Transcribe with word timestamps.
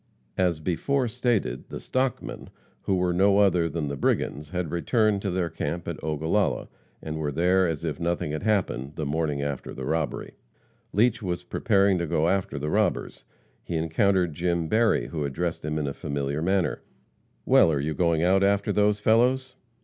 As 0.39 0.59
before 0.59 1.07
stated, 1.07 1.69
the 1.69 1.79
"stockmen," 1.79 2.49
who 2.81 2.95
were 2.95 3.13
no 3.13 3.37
other 3.37 3.69
than 3.69 3.87
the 3.87 3.95
brigands, 3.95 4.49
had 4.49 4.71
returned 4.71 5.21
to 5.21 5.29
their 5.29 5.51
camp 5.51 5.87
at 5.87 6.01
Ogallala, 6.03 6.69
and 7.03 7.17
were 7.17 7.31
there 7.31 7.67
as 7.67 7.85
if 7.85 7.99
nothing 7.99 8.31
had 8.31 8.41
happened, 8.41 8.93
the 8.95 9.05
morning 9.05 9.43
after 9.43 9.75
the 9.75 9.85
robbery. 9.85 10.33
Leach 10.91 11.21
was 11.21 11.43
preparing 11.43 11.99
to 11.99 12.07
go 12.07 12.27
after 12.29 12.57
the 12.57 12.71
robbers. 12.71 13.25
He 13.63 13.75
encountered 13.75 14.33
Jim 14.33 14.67
Berry, 14.67 15.05
who 15.09 15.23
addressed 15.23 15.63
him 15.63 15.77
in 15.77 15.85
a 15.85 15.93
familiar 15.93 16.41
manner: 16.41 16.81
"Well, 17.45 17.71
are 17.71 17.79
you 17.79 17.93
going 17.93 18.23
out 18.23 18.41
after 18.41 18.71
those 18.73 18.99
fellows?" 18.99 19.53